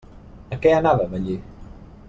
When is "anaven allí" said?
0.77-1.39